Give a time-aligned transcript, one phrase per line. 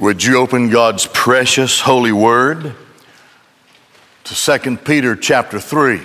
[0.00, 2.72] Would you open God's precious holy word
[4.22, 6.00] to 2 Peter chapter 3?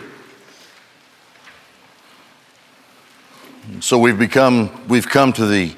[3.81, 5.75] So we've become we've come to the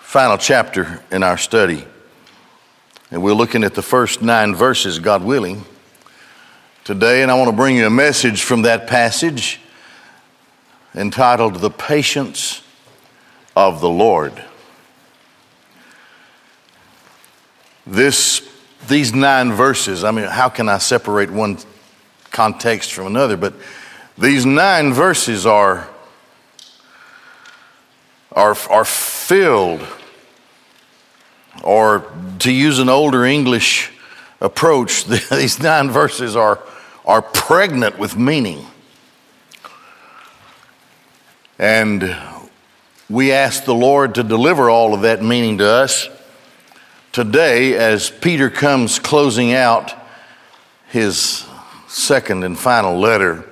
[0.00, 1.86] final chapter in our study.
[3.10, 5.64] And we're looking at the first 9 verses God willing
[6.84, 9.60] today and I want to bring you a message from that passage
[10.94, 12.62] entitled The Patience
[13.56, 14.44] of the Lord.
[17.86, 18.48] This,
[18.88, 21.58] these nine verses, I mean, how can I separate one
[22.30, 23.36] context from another?
[23.36, 23.54] But
[24.16, 25.88] these nine verses are,
[28.32, 29.86] are, are filled,
[31.62, 33.90] or to use an older English
[34.40, 36.60] approach, these nine verses are,
[37.04, 38.66] are pregnant with meaning.
[41.58, 42.16] And
[43.10, 46.08] we ask the Lord to deliver all of that meaning to us
[47.14, 49.94] today as Peter comes closing out
[50.88, 51.46] his
[51.86, 53.48] second and final letter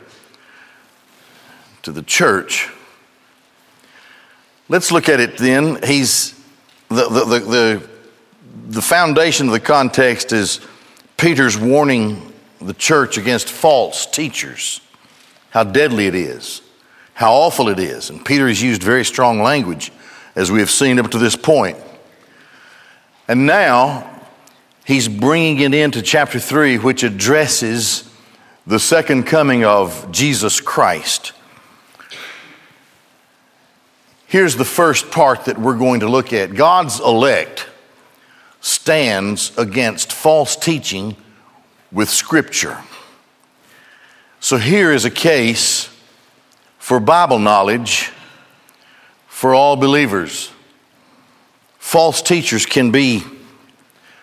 [1.82, 2.68] to the church.
[4.68, 5.80] Let's look at it then.
[5.84, 6.32] He's
[6.88, 7.88] the, the, the, the,
[8.66, 10.60] the foundation of the context is
[11.16, 14.80] Peter's warning the church against false teachers,
[15.50, 16.62] how deadly it is,
[17.14, 18.10] how awful it is.
[18.10, 19.92] And Peter has used very strong language,
[20.34, 21.78] as we have seen up to this point.
[23.28, 24.08] And now
[24.84, 28.08] he's bringing it into chapter 3, which addresses
[28.66, 31.32] the second coming of Jesus Christ.
[34.26, 37.66] Here's the first part that we're going to look at God's elect
[38.60, 41.16] stands against false teaching
[41.90, 42.78] with Scripture.
[44.40, 45.88] So here is a case
[46.78, 48.10] for Bible knowledge
[49.26, 50.51] for all believers.
[51.82, 53.22] False teachers can be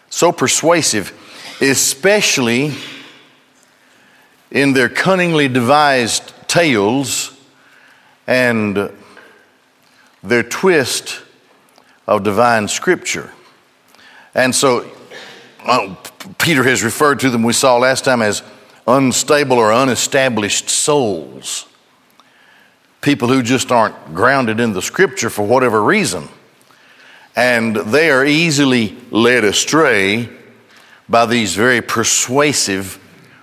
[0.09, 1.13] so persuasive,
[1.61, 2.73] especially
[4.49, 7.37] in their cunningly devised tales
[8.25, 8.89] and
[10.23, 11.21] their twist
[12.08, 13.30] of divine scripture.
[14.33, 14.89] And so
[15.64, 15.95] uh,
[16.39, 18.42] Peter has referred to them, we saw last time, as
[18.87, 21.67] unstable or unestablished souls.
[23.02, 26.30] People who just aren't grounded in the scripture for whatever reason
[27.39, 30.27] and they are easily led astray
[31.08, 33.00] by these very persuasive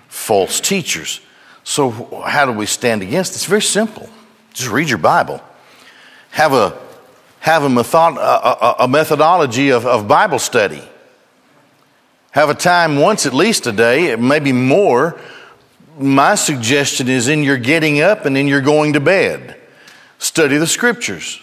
[0.07, 1.23] false teachers.
[1.65, 1.91] So,
[2.27, 3.37] how do we stand against it?
[3.37, 4.11] It's very simple.
[4.53, 5.41] Just read your Bible.
[6.33, 6.79] Have a,
[7.41, 10.83] have a, method, a, a methodology of, of Bible study.
[12.33, 15.19] Have a time once at least a day, maybe more.
[15.99, 19.59] My suggestion is in your getting up and in your going to bed.
[20.19, 21.43] Study the scriptures.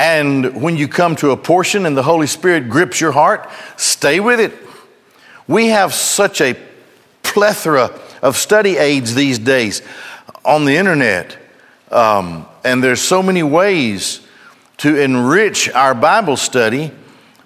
[0.00, 4.18] And when you come to a portion and the Holy Spirit grips your heart, stay
[4.18, 4.54] with it.
[5.46, 6.56] We have such a
[7.22, 9.82] plethora of study aids these days
[10.42, 11.36] on the internet.
[11.90, 14.26] Um, and there's so many ways
[14.78, 16.92] to enrich our Bible study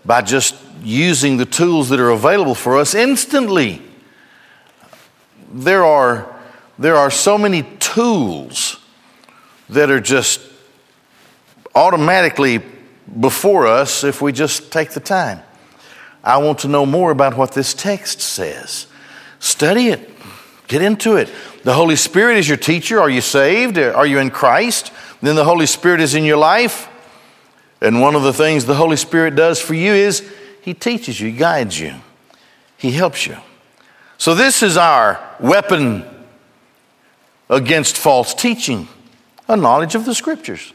[0.04, 3.82] by just using the tools that are available for us instantly.
[5.52, 6.32] There are,
[6.78, 8.78] there are so many tools
[9.68, 10.53] that are just
[11.74, 12.62] automatically
[13.20, 15.40] before us if we just take the time.
[16.22, 18.86] I want to know more about what this text says.
[19.40, 20.08] Study it,
[20.68, 21.30] get into it.
[21.64, 23.00] The Holy Spirit is your teacher.
[23.00, 23.78] Are you saved?
[23.78, 24.92] Are you in Christ?
[25.20, 26.88] Then the Holy Spirit is in your life.
[27.80, 30.26] And one of the things the Holy Spirit does for you is
[30.62, 31.94] He teaches you, He guides you,
[32.78, 33.36] He helps you.
[34.16, 36.04] So, this is our weapon
[37.50, 38.88] against false teaching
[39.48, 40.72] a knowledge of the Scriptures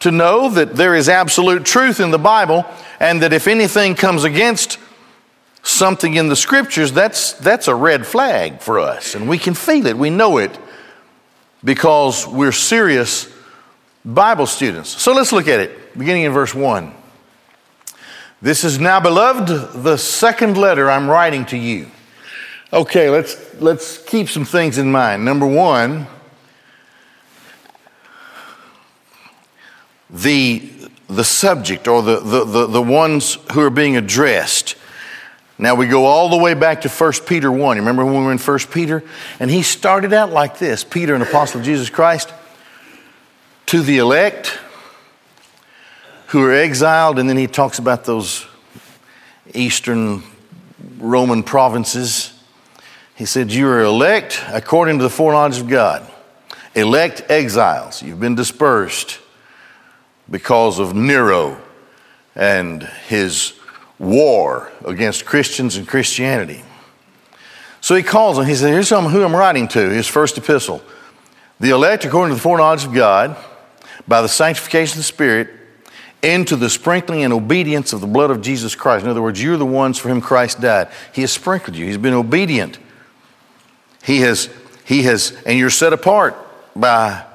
[0.00, 2.64] to know that there is absolute truth in the Bible
[3.00, 4.78] and that if anything comes against
[5.62, 9.14] something in the scriptures, that's, that's a red flag for us.
[9.14, 10.56] And we can feel it, we know it
[11.64, 13.32] because we're serious
[14.04, 14.90] Bible students.
[14.90, 16.94] So let's look at it, beginning in verse 1.
[18.40, 21.90] This is now, beloved, the second letter I'm writing to you.
[22.72, 25.24] Okay, let's, let's keep some things in mind.
[25.24, 26.06] Number one,
[30.22, 30.70] the,
[31.08, 34.76] the subject or the, the, the, the ones who are being addressed.
[35.58, 37.76] Now we go all the way back to 1 Peter 1.
[37.76, 39.02] You remember when we were in 1 Peter?
[39.40, 42.32] And he started out like this Peter, an apostle of Jesus Christ,
[43.66, 44.58] to the elect
[46.28, 48.46] who are exiled, and then he talks about those
[49.54, 50.22] eastern
[50.98, 52.32] Roman provinces.
[53.14, 56.10] He said, You are elect according to the foreknowledge of God.
[56.74, 58.02] Elect exiles.
[58.02, 59.20] You've been dispersed
[60.30, 61.60] because of Nero
[62.34, 63.54] and his
[63.98, 66.62] war against Christians and Christianity.
[67.80, 70.82] So he calls them, he says, Here's who I'm writing to, his first epistle.
[71.60, 73.36] The elect, according to the foreknowledge of God,
[74.06, 75.50] by the sanctification of the Spirit,
[76.22, 79.04] into the sprinkling and obedience of the blood of Jesus Christ.
[79.04, 80.88] In other words, you're the ones for whom Christ died.
[81.12, 82.78] He has sprinkled you, He's been obedient.
[84.02, 84.48] He has,
[84.84, 86.36] he has, and you're set apart
[86.76, 87.25] by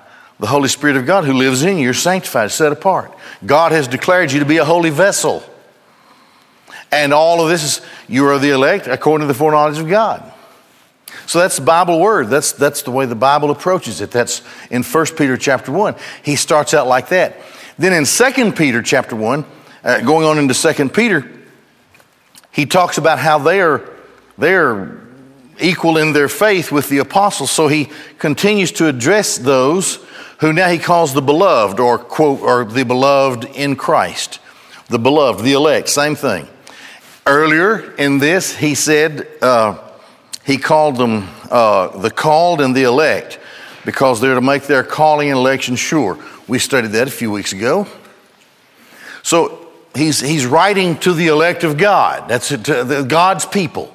[0.42, 1.84] the Holy Spirit of God who lives in you.
[1.84, 3.16] You're sanctified, set apart.
[3.46, 5.44] God has declared you to be a holy vessel.
[6.92, 10.34] And all of this is, you are the elect according to the foreknowledge of God.
[11.28, 12.30] So that's the Bible word.
[12.30, 14.10] That's, that's the way the Bible approaches it.
[14.10, 14.42] That's
[14.72, 15.96] in 1 Peter chapter 1.
[16.24, 17.36] He starts out like that.
[17.78, 19.46] Then in 2 Peter chapter 1,
[19.84, 21.32] uh, going on into 2 Peter,
[22.52, 23.88] he talks about how they are,
[24.40, 25.08] they are
[25.60, 27.52] equal in their faith with the apostles.
[27.52, 30.00] So he continues to address those
[30.42, 34.40] who now he calls the beloved or quote, or the beloved in Christ.
[34.90, 36.48] The beloved, the elect, same thing.
[37.26, 39.78] Earlier in this, he said, uh,
[40.44, 43.40] he called them uh, the called and the elect
[43.86, 46.18] because they're to make their calling and election sure.
[46.48, 47.88] We studied that a few weeks ago.
[49.22, 52.28] So he's, he's writing to the elect of God.
[52.28, 53.94] That's to God's people.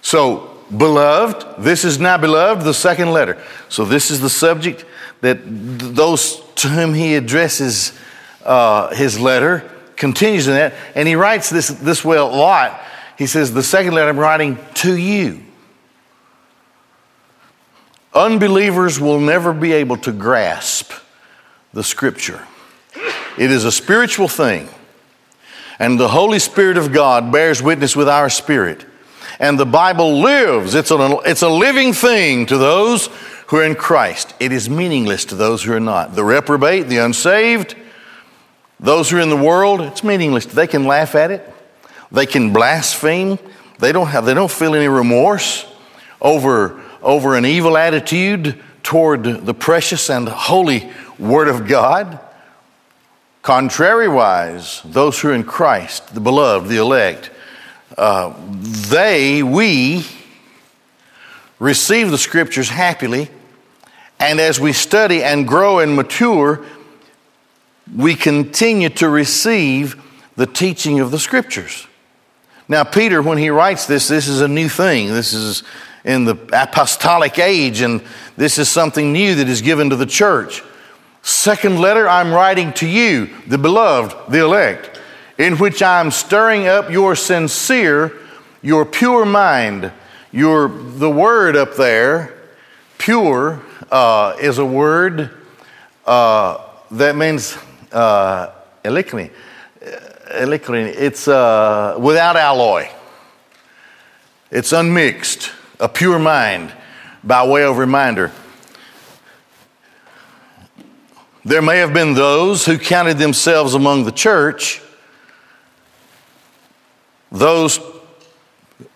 [0.00, 3.40] So, beloved, this is now beloved, the second letter.
[3.68, 4.86] So this is the subject
[5.22, 7.98] that those to whom he addresses
[8.44, 10.74] uh, his letter continues in that.
[10.94, 12.78] And he writes this this way a lot.
[13.16, 15.42] He says, The second letter I'm writing to you.
[18.14, 20.92] Unbelievers will never be able to grasp
[21.72, 22.46] the scripture.
[23.38, 24.68] It is a spiritual thing.
[25.78, 28.84] And the Holy Spirit of God bears witness with our spirit.
[29.38, 30.74] And the Bible lives.
[30.74, 33.08] It's a, it's a living thing to those
[33.52, 34.32] who are in Christ.
[34.40, 36.14] It is meaningless to those who are not.
[36.14, 37.76] The reprobate, the unsaved,
[38.80, 40.46] those who are in the world, it's meaningless.
[40.46, 41.46] They can laugh at it.
[42.10, 43.38] They can blaspheme.
[43.78, 45.70] They don't have, they don't feel any remorse
[46.18, 52.20] over, over an evil attitude toward the precious and holy Word of God.
[53.42, 57.30] Contrariwise, those who are in Christ, the beloved, the elect,
[57.98, 58.32] uh,
[58.88, 60.06] they, we,
[61.58, 63.28] receive the scriptures happily,
[64.22, 66.64] and as we study and grow and mature,
[67.96, 70.00] we continue to receive
[70.36, 71.88] the teaching of the scriptures.
[72.68, 75.08] Now, Peter, when he writes this, this is a new thing.
[75.08, 75.64] This is
[76.04, 78.00] in the apostolic age, and
[78.36, 80.62] this is something new that is given to the church.
[81.22, 85.00] Second letter I'm writing to you, the beloved, the elect,
[85.36, 88.16] in which I'm stirring up your sincere,
[88.62, 89.90] your pure mind.
[90.30, 92.32] Your, the word up there,
[92.98, 93.60] pure,
[93.92, 95.30] uh, is a word
[96.06, 96.58] uh,
[96.90, 97.56] that means
[97.92, 98.50] uh,
[100.88, 102.88] It's uh, without alloy.
[104.50, 106.72] It's unmixed, a pure mind,
[107.22, 108.32] by way of reminder.
[111.44, 114.80] There may have been those who counted themselves among the church,
[117.30, 117.78] those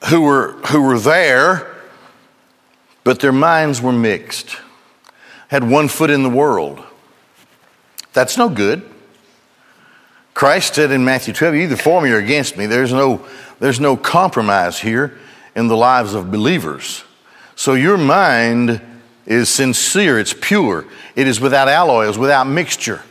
[0.08, 1.74] who were, who were there,
[3.04, 4.56] but their minds were mixed,
[5.48, 6.82] had one foot in the world.
[8.12, 8.82] That's no good.
[10.34, 12.66] Christ said in Matthew 12, either for me or against me.
[12.66, 13.26] There's no,
[13.58, 15.18] there's no compromise here
[15.54, 17.04] in the lives of believers.
[17.54, 18.80] So your mind
[19.24, 20.84] is sincere, it's pure,
[21.14, 23.02] it is without alloy, it's without mixture.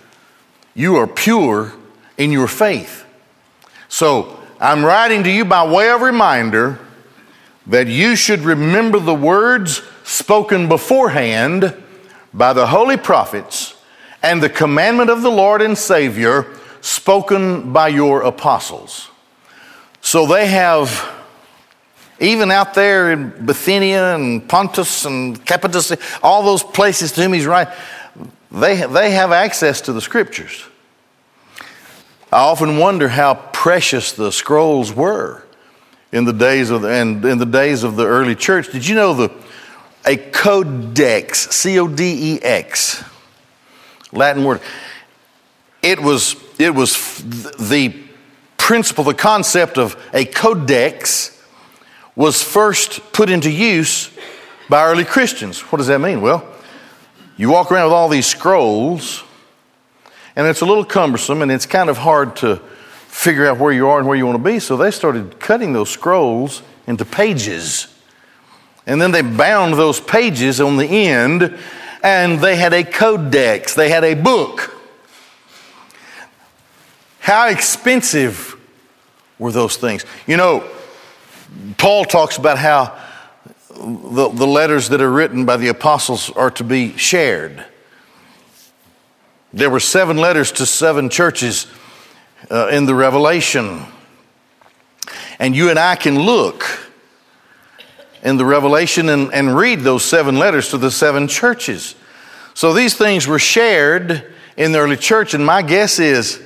[0.76, 1.74] You are pure
[2.18, 3.06] in your faith.
[3.88, 6.80] So I'm writing to you by way of reminder
[7.68, 11.76] that you should remember the words spoken beforehand
[12.36, 13.76] by the holy prophets
[14.22, 16.46] and the commandment of the Lord and Savior
[16.82, 19.10] spoken by your apostles.
[20.02, 21.12] So they have
[22.20, 27.46] even out there in Bithynia and Pontus and Cappadocia, all those places to whom he's
[27.46, 27.74] writing,
[28.52, 30.66] they, they have access to the scriptures.
[32.32, 35.44] I often wonder how precious the scrolls were
[36.12, 38.72] in the days of the, and in the days of the early church.
[38.72, 39.30] Did you know the
[40.06, 43.04] a codex, C O D E X,
[44.12, 44.62] Latin word.
[45.82, 47.24] It was it was
[47.60, 47.94] the
[48.58, 51.32] principle, the concept of a codex
[52.16, 54.10] was first put into use
[54.70, 55.60] by early Christians.
[55.62, 56.22] What does that mean?
[56.22, 56.48] Well,
[57.38, 59.24] you walk around with all these scrolls,
[60.36, 62.58] and it's a little cumbersome and it's kind of hard to
[63.08, 64.60] figure out where you are and where you want to be.
[64.60, 67.88] So they started cutting those scrolls into pages.
[68.88, 71.58] And then they bound those pages on the end,
[72.04, 74.72] and they had a codex, they had a book.
[77.20, 78.56] How expensive
[79.40, 80.06] were those things.
[80.28, 80.70] You know,
[81.78, 82.98] Paul talks about how
[83.70, 87.66] the, the letters that are written by the apostles are to be shared.
[89.54, 91.68] There were seven letters to seven churches
[92.52, 93.82] uh, in the Revelation.
[95.40, 96.85] And you and I can look
[98.26, 101.96] in the Revelation and, and read those seven letters to the seven churches.
[102.56, 106.42] So these things were shared in the early church, and my guess is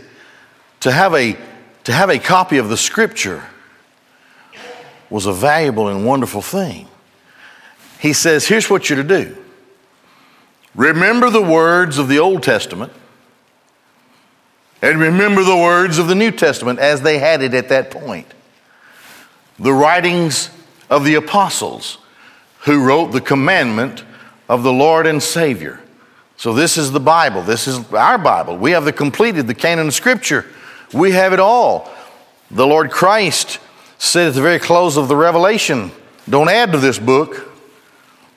[0.82, 1.38] to have a,
[1.86, 3.46] to have a copy of the scripture
[5.10, 6.88] was a valuable and wonderful thing.
[8.00, 9.38] He says, Here's what you're to do
[10.76, 12.92] remember the words of the Old Testament
[14.82, 18.28] and remember the words of the New Testament as they had it at that point.
[19.58, 20.50] The writings
[20.90, 21.98] of the apostles
[22.62, 24.04] who wrote the commandment
[24.48, 25.80] of the Lord and Savior.
[26.38, 27.44] So, this is the Bible.
[27.44, 28.58] This is our Bible.
[28.58, 30.46] We have the completed, the canon of Scripture.
[30.94, 31.92] We have it all.
[32.50, 33.60] The Lord Christ
[33.98, 35.92] said at the very close of the Revelation,
[36.30, 37.46] Don't add to this book.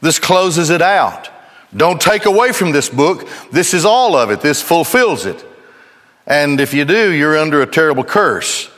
[0.01, 1.31] This closes it out.
[1.75, 3.27] Don't take away from this book.
[3.51, 4.41] This is all of it.
[4.41, 5.43] This fulfills it.
[6.27, 8.69] And if you do, you're under a terrible curse,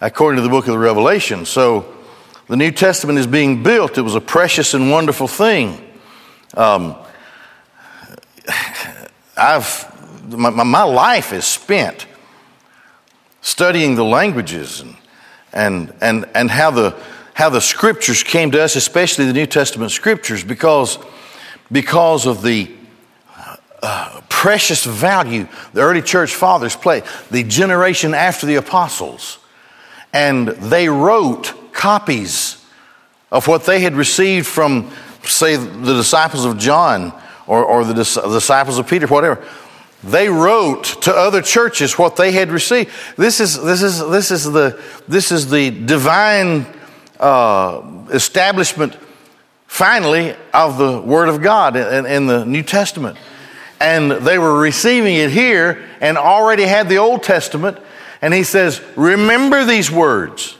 [0.00, 1.44] according to the book of the Revelation.
[1.44, 1.92] So
[2.48, 3.98] the New Testament is being built.
[3.98, 5.78] It was a precious and wonderful thing.
[6.54, 6.96] Um,
[9.36, 9.88] I've
[10.28, 12.06] my, my life is spent
[13.40, 14.96] studying the languages and
[15.52, 16.96] and and and how the
[17.34, 20.98] how the scriptures came to us, especially the New Testament scriptures, because
[21.70, 22.70] because of the
[23.82, 29.38] uh, precious value the early church fathers played, the generation after the apostles.
[30.12, 32.64] And they wrote copies
[33.30, 34.90] of what they had received from,
[35.24, 37.12] say, the disciples of John
[37.46, 39.44] or, or the disciples of Peter, whatever.
[40.04, 42.90] They wrote to other churches what they had received.
[43.16, 46.66] This is, this is, this is, the, this is the divine
[47.20, 48.96] uh, establishment,
[49.66, 53.16] finally, of the Word of God in, in the New Testament
[53.82, 57.78] and they were receiving it here and already had the Old Testament.
[58.22, 60.56] And he says, Remember these words,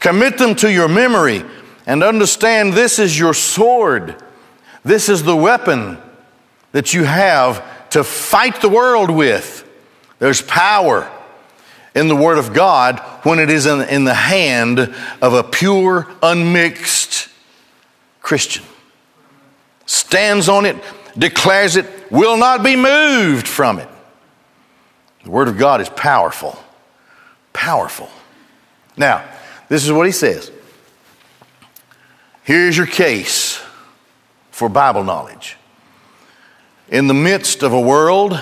[0.00, 1.44] commit them to your memory,
[1.86, 4.16] and understand this is your sword.
[4.84, 5.98] This is the weapon
[6.72, 9.68] that you have to fight the world with.
[10.18, 11.10] There's power
[11.94, 16.06] in the Word of God when it is in, in the hand of a pure,
[16.22, 17.28] unmixed
[18.20, 18.64] Christian.
[19.86, 20.76] Stands on it,
[21.16, 23.88] declares it, will not be moved from it.
[25.24, 26.58] The Word of God is powerful.
[27.52, 28.08] Powerful.
[28.96, 29.24] Now,
[29.68, 30.50] this is what he says.
[32.42, 33.62] Here's your case
[34.50, 35.56] for Bible knowledge.
[36.88, 38.40] In the midst of a world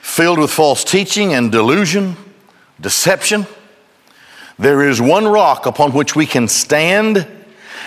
[0.00, 2.16] filled with false teaching and delusion,
[2.80, 3.46] deception,
[4.58, 7.26] there is one rock upon which we can stand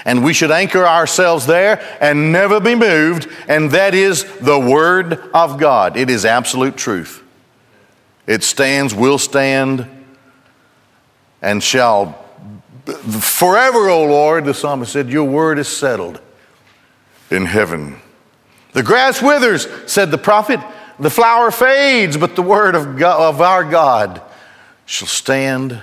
[0.06, 5.20] and we should anchor ourselves there and never be moved, and that is the Word
[5.34, 5.98] of God.
[5.98, 7.24] It is absolute truth.
[8.26, 9.97] It stands, will stand,
[11.42, 12.24] and shall
[12.94, 16.22] forever, O Lord, the psalmist said, Your word is settled
[17.30, 17.98] in heaven.
[18.74, 20.60] The grass withers, said the prophet,
[21.00, 24.22] the flower fades, but the word of, God, of our God
[24.86, 25.82] shall stand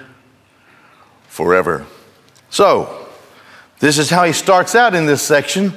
[1.28, 1.86] forever.
[2.50, 3.08] So,
[3.80, 5.74] this is how he starts out in this section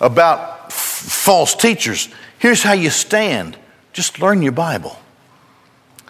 [0.00, 2.08] about f- false teachers.
[2.38, 3.56] Here's how you stand
[3.92, 4.98] just learn your Bible.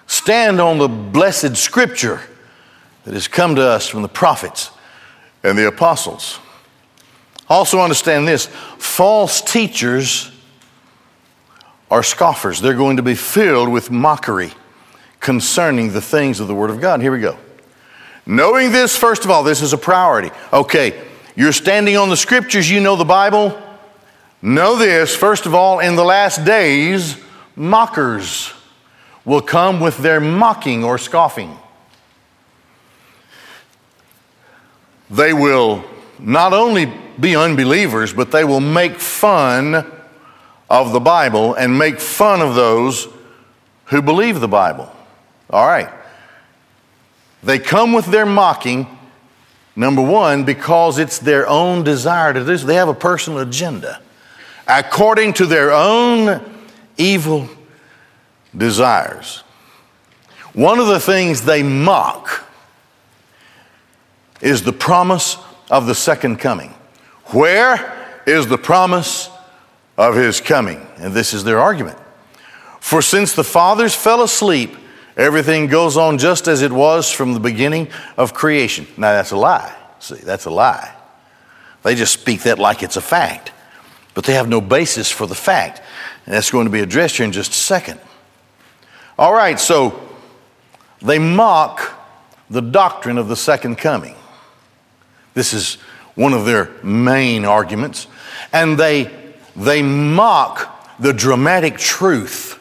[0.09, 2.21] Stand on the blessed scripture
[3.07, 4.71] that has come to us from the prophets
[5.45, 6.41] and the apostles.
[7.49, 8.47] Also, understand this
[8.79, 10.33] false teachers
[11.89, 12.61] are scoffers.
[12.61, 14.53] They're going to be filled with mockery
[15.21, 17.01] concerning the things of the Word of God.
[17.01, 17.39] Here we go.
[18.27, 20.33] Knowing this, first of all, this is a priority.
[20.53, 21.01] Okay,
[21.37, 23.57] you're standing on the scriptures, you know the Bible.
[24.43, 27.17] Know this, first of all, in the last days,
[27.55, 28.53] mockers
[29.25, 31.57] will come with their mocking or scoffing.
[35.11, 35.85] They will
[36.19, 39.87] not only be unbelievers, but they will make fun
[40.69, 43.09] of the Bible and make fun of those
[43.87, 44.93] who believe the Bible.
[45.51, 45.89] All right.
[47.43, 48.87] They come with their mocking,
[49.77, 52.65] number one, because it's their own desire to do this.
[52.65, 54.01] They have a personal agenda
[54.67, 56.43] according to their own
[56.97, 57.49] evil
[58.57, 59.45] desires.
[60.55, 62.46] One of the things they mock
[64.41, 65.37] is the promise
[65.71, 66.71] of the second coming.
[67.27, 69.31] Where is the promise
[69.97, 70.87] of his coming?
[70.97, 71.99] And this is their argument.
[72.81, 74.77] For since the fathers fell asleep,
[75.17, 77.89] Everything goes on just as it was from the beginning
[78.19, 78.87] of creation.
[78.99, 79.75] Now, that's a lie.
[79.99, 80.95] See, that's a lie.
[81.83, 83.53] They just speak that like it's a fact,
[84.13, 85.81] but they have no basis for the fact.
[86.27, 87.99] And that's going to be addressed here in just a second.
[89.19, 90.07] All right, so
[91.01, 91.95] they mock
[92.51, 94.16] the doctrine of the second coming.
[95.37, 95.75] This is
[96.15, 98.07] one of their main arguments.
[98.55, 99.15] And they,
[99.55, 102.59] they mock the dramatic truth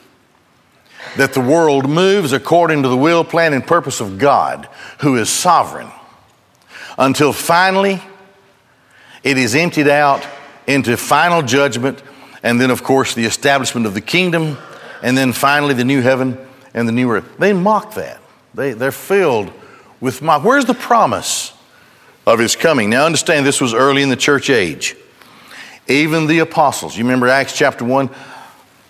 [1.16, 4.68] that the world moves according to the will, plan, and purpose of God,
[5.00, 5.88] who is sovereign,
[6.98, 8.02] until finally
[9.24, 10.28] it is emptied out
[10.68, 12.04] into final judgment,
[12.44, 14.58] and then, of course, the establishment of the kingdom,
[15.02, 16.38] and then finally the new heaven
[16.74, 17.38] and the new earth.
[17.40, 18.20] They mock that.
[18.54, 19.54] They, they're filled
[20.02, 20.44] with mock.
[20.44, 21.55] Where's the promise
[22.26, 22.90] of his coming?
[22.90, 24.96] Now, understand this was early in the church age.
[25.88, 28.10] Even the apostles, you remember Acts chapter 1?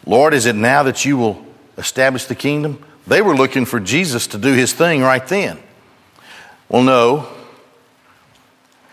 [0.06, 1.46] Lord, is it now that you will
[1.78, 2.84] establish the kingdom?
[3.08, 5.60] They were looking for Jesus to do his thing right then.
[6.70, 7.28] Well, no.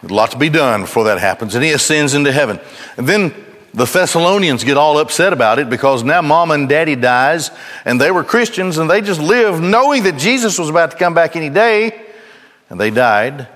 [0.02, 1.54] a lot to be done before that happens.
[1.54, 2.61] And he ascends into heaven.
[2.96, 3.34] And then
[3.72, 7.50] the Thessalonians get all upset about it because now mom and daddy dies
[7.87, 11.14] and they were Christians and they just lived knowing that Jesus was about to come
[11.14, 12.06] back any day
[12.68, 13.49] and they died.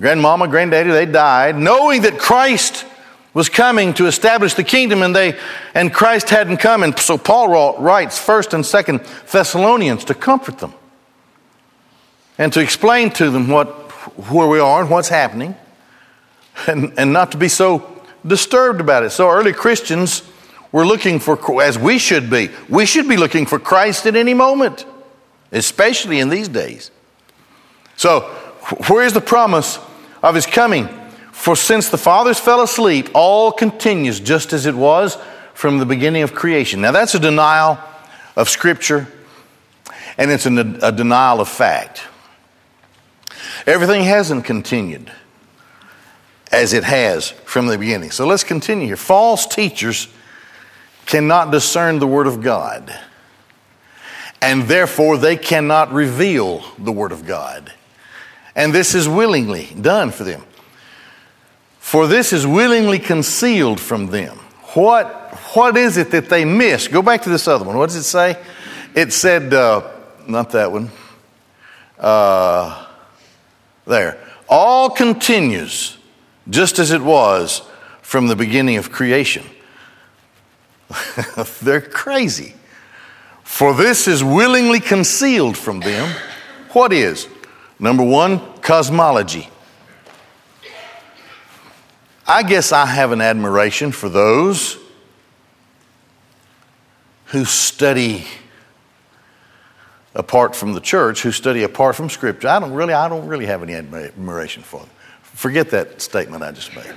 [0.00, 2.84] Grandmama, granddaddy, they died knowing that Christ
[3.32, 5.38] was coming to establish the kingdom and they
[5.74, 10.72] and Christ hadn't come and so Paul writes first and second Thessalonians to comfort them
[12.38, 13.68] and to explain to them what
[14.30, 15.56] where we are and what's happening
[16.66, 19.10] and, and not to be so disturbed about it.
[19.10, 20.22] So early Christians
[20.72, 22.50] were looking for as we should be.
[22.68, 24.84] We should be looking for Christ at any moment,
[25.52, 26.90] especially in these days.
[27.96, 28.34] So
[28.88, 29.78] where is the promise
[30.22, 30.88] of his coming?
[31.32, 35.18] For since the fathers fell asleep, all continues just as it was
[35.52, 36.80] from the beginning of creation.
[36.80, 37.78] Now, that's a denial
[38.36, 39.06] of Scripture,
[40.16, 42.02] and it's a, a denial of fact.
[43.66, 45.10] Everything hasn't continued
[46.50, 48.10] as it has from the beginning.
[48.10, 48.96] So let's continue here.
[48.96, 50.08] False teachers
[51.06, 52.96] cannot discern the Word of God,
[54.40, 57.72] and therefore they cannot reveal the Word of God.
[58.56, 60.42] And this is willingly done for them.
[61.80, 64.38] For this is willingly concealed from them.
[64.74, 66.88] What, what is it that they miss?
[66.88, 67.76] Go back to this other one.
[67.76, 68.42] What does it say?
[68.94, 69.90] It said, uh,
[70.26, 70.90] not that one.
[71.98, 72.86] Uh,
[73.86, 74.18] there.
[74.48, 75.98] All continues
[76.48, 77.62] just as it was
[78.02, 79.44] from the beginning of creation.
[81.62, 82.54] They're crazy.
[83.42, 86.14] For this is willingly concealed from them.
[86.72, 87.28] What is?
[87.78, 89.48] Number one, cosmology.
[92.26, 94.78] I guess I have an admiration for those
[97.26, 98.24] who study
[100.14, 102.48] apart from the church, who study apart from Scripture.
[102.48, 104.90] I don't really, I don't really have any admiration for them.
[105.22, 106.94] Forget that statement I just made.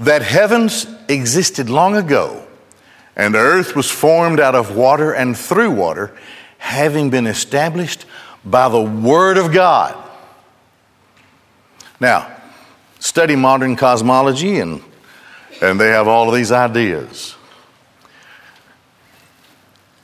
[0.00, 2.47] that heavens existed long ago,
[3.18, 6.16] and the earth was formed out of water and through water,
[6.56, 8.06] having been established
[8.44, 10.08] by the Word of God
[12.00, 12.30] now,
[13.00, 14.82] study modern cosmology, and,
[15.60, 17.34] and they have all of these ideas.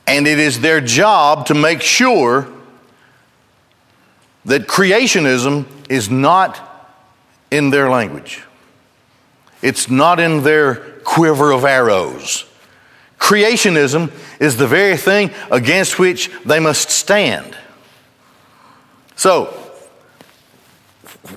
[0.07, 2.47] And it is their job to make sure
[4.43, 6.59] that creationism is not
[7.49, 8.43] in their language.
[9.61, 12.45] It's not in their quiver of arrows.
[13.19, 17.57] Creationism is the very thing against which they must stand.
[19.15, 19.61] So,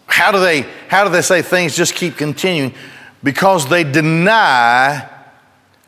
[0.06, 2.74] how do they how do they say things just keep continuing?
[3.22, 5.08] Because they deny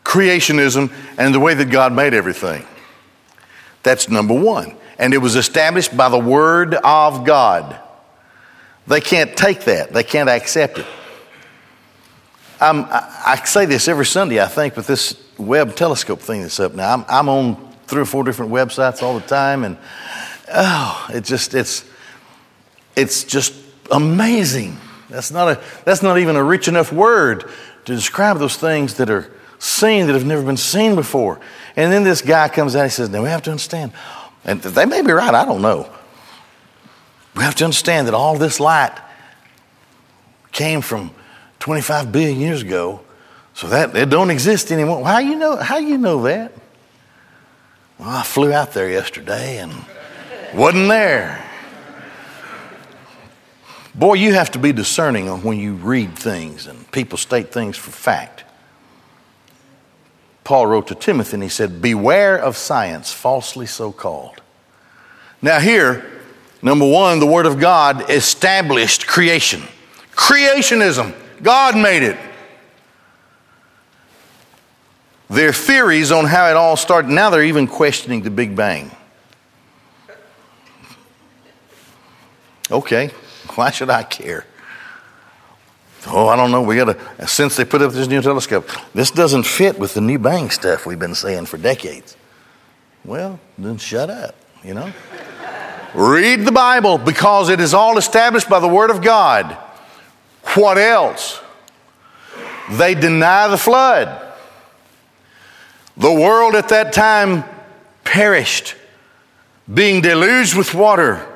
[0.03, 2.65] creationism and the way that God made everything.
[3.83, 4.75] That's number one.
[4.97, 7.79] And it was established by the Word of God.
[8.87, 10.85] They can't take that, they can't accept it.
[12.59, 16.73] I, I say this every Sunday, I think, but this Webb telescope thing that's up
[16.73, 16.93] now.
[16.93, 19.77] I'm, I'm on three or four different websites all the time, and
[20.53, 21.85] oh, it just, it's,
[22.95, 23.53] it's just
[23.91, 24.77] amazing.
[25.09, 27.49] That's not, a, that's not even a rich enough word
[27.85, 31.39] to describe those things that are seen that have never been seen before.
[31.75, 33.91] And then this guy comes out he says, Now we have to understand,
[34.43, 35.91] and they may be right, I don't know.
[37.35, 38.97] We have to understand that all this light
[40.51, 41.11] came from
[41.59, 43.01] 25 billion years ago,
[43.53, 45.05] so that it don't exist anymore.
[45.05, 45.55] How you know?
[45.55, 46.53] How you know that?
[47.99, 49.73] Well, I flew out there yesterday and
[50.53, 51.47] wasn't there.
[53.93, 57.77] Boy, you have to be discerning on when you read things and people state things
[57.77, 58.45] for fact.
[60.43, 64.41] Paul wrote to Timothy and he said, Beware of science, falsely so called.
[65.41, 66.09] Now, here,
[66.61, 69.61] number one, the Word of God established creation.
[70.13, 72.17] Creationism, God made it.
[75.31, 78.91] Their theories on how it all started, now they're even questioning the Big Bang.
[82.69, 83.11] Okay,
[83.55, 84.45] why should I care?
[86.07, 86.61] Oh, I don't know.
[86.61, 90.01] We got to, since they put up this new telescope, this doesn't fit with the
[90.01, 92.17] new bang stuff we've been saying for decades.
[93.05, 94.91] Well, then shut up, you know?
[95.93, 99.53] Read the Bible because it is all established by the Word of God.
[100.55, 101.39] What else?
[102.71, 104.27] They deny the flood.
[106.01, 107.43] The world at that time
[108.03, 108.73] perished,
[109.71, 111.27] being deluged with water.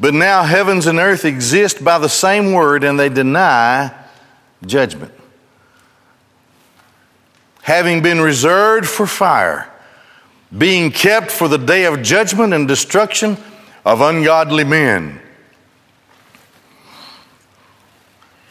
[0.00, 3.92] But now heavens and earth exist by the same word, and they deny
[4.64, 5.12] judgment.
[7.60, 9.70] Having been reserved for fire,
[10.56, 13.36] being kept for the day of judgment and destruction
[13.84, 15.20] of ungodly men.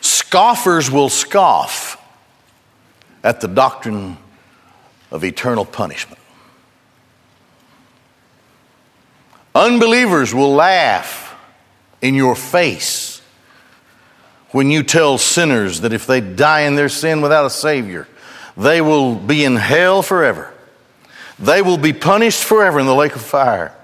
[0.01, 1.99] Scoffers will scoff
[3.23, 4.15] at the doctrine
[5.11, 6.19] of eternal punishment.
[9.55, 11.35] Unbelievers will laugh
[12.01, 13.21] in your face
[14.51, 18.07] when you tell sinners that if they die in their sin without a Savior,
[18.55, 20.53] they will be in hell forever.
[21.39, 23.75] They will be punished forever in the lake of fire.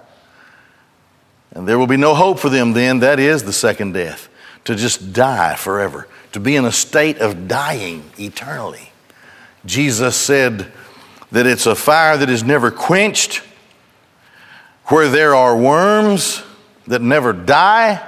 [1.51, 2.99] And there will be no hope for them then.
[2.99, 4.29] That is the second death,
[4.65, 8.91] to just die forever, to be in a state of dying eternally.
[9.65, 10.71] Jesus said
[11.33, 13.41] that it's a fire that is never quenched,
[14.85, 16.43] where there are worms
[16.85, 18.07] that never die.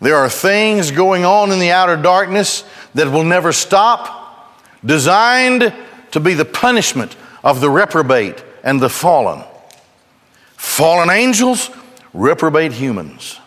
[0.00, 5.74] There are things going on in the outer darkness that will never stop, designed
[6.12, 9.44] to be the punishment of the reprobate and the fallen.
[10.56, 11.68] Fallen angels,
[12.14, 13.38] reprobate humans.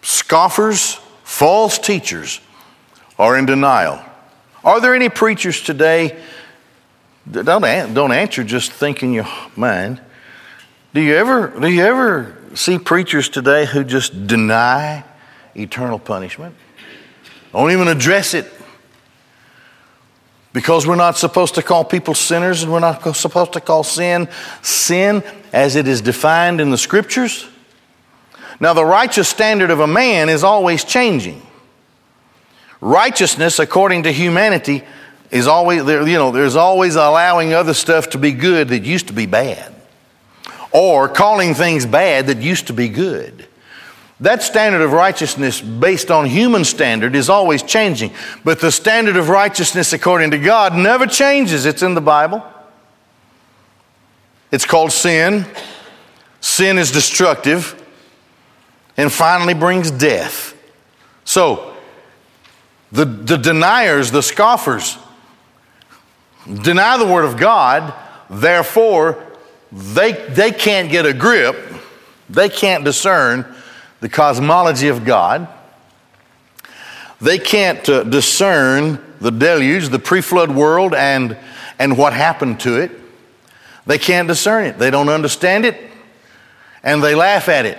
[0.00, 2.40] Scoffers, false teachers
[3.18, 4.02] are in denial.
[4.64, 6.20] Are there any preachers today?
[7.26, 10.00] that Don't, don't answer, just think in your mind.
[10.94, 15.04] Do you ever, do you ever see preachers today who just deny
[15.54, 16.54] eternal punishment?
[17.52, 18.50] Don't even address it.
[20.52, 24.28] Because we're not supposed to call people sinners and we're not supposed to call sin
[24.60, 25.22] sin
[25.52, 27.48] as it is defined in the scriptures.
[28.60, 31.40] Now, the righteous standard of a man is always changing.
[32.82, 34.82] Righteousness, according to humanity,
[35.30, 39.06] is always, there, you know, there's always allowing other stuff to be good that used
[39.06, 39.72] to be bad
[40.72, 43.46] or calling things bad that used to be good.
[44.18, 49.28] That standard of righteousness based on human standard is always changing, but the standard of
[49.28, 51.66] righteousness according to God never changes.
[51.66, 52.44] It's in the Bible.
[54.50, 55.46] It's called sin.
[56.40, 57.80] Sin is destructive
[58.96, 60.56] and finally brings death.
[61.24, 61.71] So,
[62.92, 64.98] the, the deniers, the scoffers,
[66.62, 67.94] deny the Word of God,
[68.28, 69.26] therefore,
[69.72, 71.56] they, they can't get a grip,
[72.28, 73.46] they can't discern
[74.00, 75.48] the cosmology of God.
[77.20, 81.36] They can't uh, discern the deluge, the pre flood world, and,
[81.78, 82.90] and what happened to it.
[83.86, 84.78] They can't discern it.
[84.78, 85.78] They don't understand it,
[86.82, 87.78] and they laugh at it.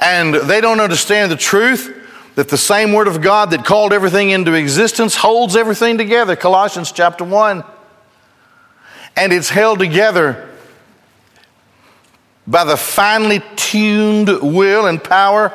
[0.00, 2.03] And they don't understand the truth
[2.34, 6.36] that the same Word of God that called everything into existence holds everything together.
[6.36, 7.64] Colossians chapter 1.
[9.16, 10.50] And it's held together
[12.46, 15.52] by the finely tuned will and power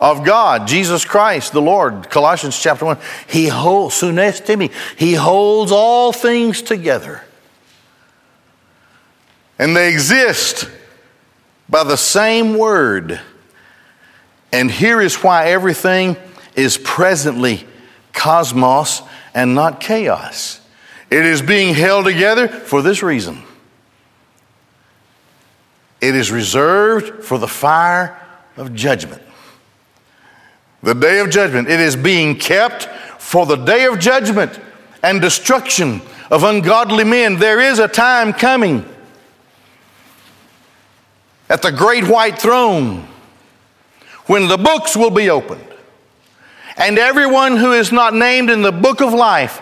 [0.00, 2.10] of God, Jesus Christ, the Lord.
[2.10, 2.98] Colossians chapter 1.
[3.28, 7.22] He holds, sunestimi, He holds all things together.
[9.58, 10.68] And they exist
[11.68, 13.20] by the same word.
[14.52, 16.16] And here is why everything
[16.54, 17.66] is presently
[18.12, 19.02] cosmos
[19.34, 20.60] and not chaos.
[21.10, 23.42] It is being held together for this reason
[26.00, 28.20] it is reserved for the fire
[28.56, 29.22] of judgment.
[30.82, 31.68] The day of judgment.
[31.68, 32.84] It is being kept
[33.20, 34.60] for the day of judgment
[35.02, 37.38] and destruction of ungodly men.
[37.38, 38.84] There is a time coming
[41.48, 43.08] at the great white throne
[44.26, 45.66] when the books will be opened
[46.76, 49.60] and everyone who is not named in the book of life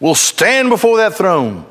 [0.00, 1.64] will stand before that throne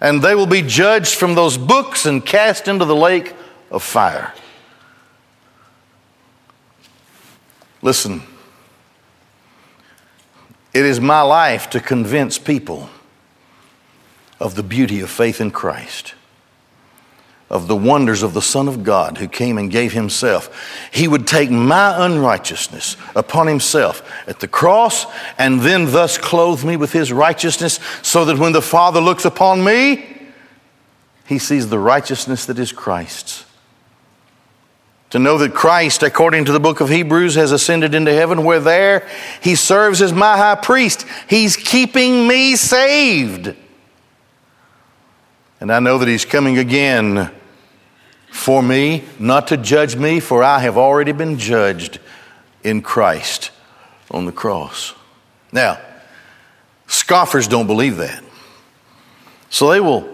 [0.00, 3.34] and they will be judged from those books and cast into the lake
[3.70, 4.32] of fire.
[7.80, 8.22] Listen,
[10.74, 12.90] It is my life to convince people
[14.40, 16.14] of the beauty of faith in Christ,
[17.50, 20.88] of the wonders of the Son of God who came and gave Himself.
[20.92, 25.06] He would take my unrighteousness upon Himself at the cross
[25.38, 29.62] and then thus clothe me with His righteousness so that when the Father looks upon
[29.62, 30.04] me,
[31.26, 33.44] He sees the righteousness that is Christ's.
[35.10, 38.58] To know that Christ, according to the book of Hebrews, has ascended into heaven, where
[38.58, 39.08] there
[39.40, 41.06] He serves as my high priest.
[41.28, 43.54] He's keeping me saved.
[45.64, 47.30] And I know that He's coming again
[48.30, 52.00] for me, not to judge me, for I have already been judged
[52.62, 53.50] in Christ
[54.10, 54.92] on the cross.
[55.52, 55.80] Now,
[56.86, 58.22] scoffers don't believe that.
[59.48, 60.06] So they will,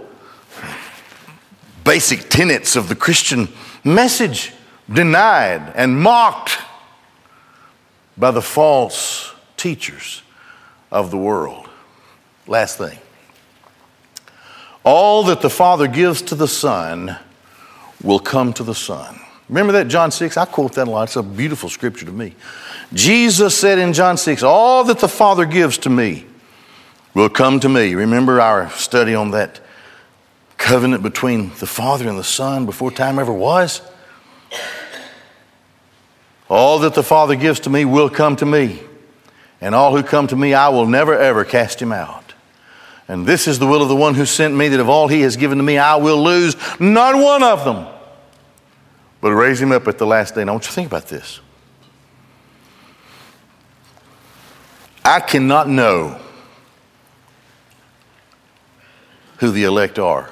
[1.83, 3.49] basic tenets of the Christian
[3.83, 4.53] message,
[4.89, 6.61] denied and mocked
[8.17, 10.23] by the false teachers
[10.93, 11.69] of the world.
[12.47, 13.01] Last thing.
[14.85, 17.17] All that the Father gives to the Son
[18.03, 19.21] will come to the Son.
[19.49, 20.37] Remember that, John 6?
[20.37, 21.05] I quote that a lot.
[21.05, 22.35] It's a beautiful scripture to me.
[22.95, 26.25] Jesus said in John 6, All that the Father gives to me
[27.15, 27.95] will come to me.
[27.95, 29.61] Remember our study on that
[30.57, 33.83] covenant between the Father and the Son before time ever was?
[36.49, 38.81] All that the Father gives to me will come to me,
[39.61, 42.30] and all who come to me, I will never ever cast him out.
[43.11, 45.23] And this is the will of the one who sent me, that of all he
[45.23, 47.89] has given to me, I will lose not one of them,
[49.21, 50.45] but raise him up at the last day.
[50.45, 51.41] Now, I want you to think about this.
[55.05, 56.21] I cannot know
[59.39, 60.31] who the elect are.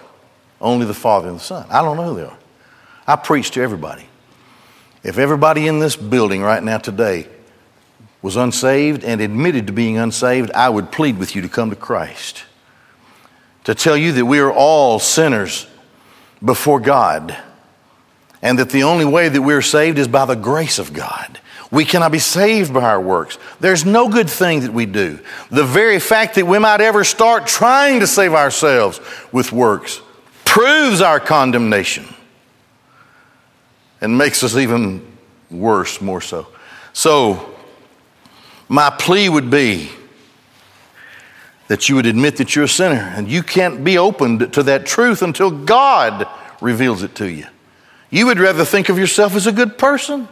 [0.61, 1.67] Only the Father and the Son.
[1.71, 2.39] I don't know who they are.
[3.09, 4.07] I preach to everybody.
[5.03, 7.27] If everybody in this building right now today
[8.23, 11.77] was unsaved and admitted to being unsaved, I would plead with you to come to
[11.77, 12.45] Christ
[13.65, 15.67] to tell you that we are all sinners
[16.45, 17.37] before God
[18.41, 21.41] and that the only way that we're saved is by the grace of God.
[21.71, 23.39] We cannot be saved by our works.
[23.61, 25.19] There's no good thing that we do.
[25.51, 29.01] The very fact that we might ever start trying to save ourselves
[29.33, 30.01] with works
[30.45, 32.07] proves our condemnation
[34.01, 35.05] and makes us even
[35.51, 36.47] worse, more so.
[36.93, 37.55] So,
[38.69, 39.91] my plea would be
[41.69, 43.13] that you would admit that you're a sinner.
[43.15, 46.27] And you can't be opened to that truth until God
[46.61, 47.47] reveals it to you.
[48.11, 50.29] You would rather think of yourself as a good person.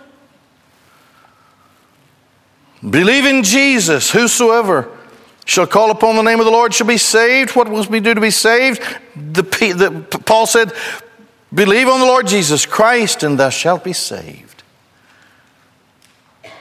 [2.88, 4.10] Believe in Jesus.
[4.10, 4.90] Whosoever
[5.44, 7.54] shall call upon the name of the Lord shall be saved.
[7.54, 8.82] What must we do to be saved?
[9.14, 10.72] The, the, Paul said,
[11.52, 14.62] Believe on the Lord Jesus Christ, and thou shalt be saved.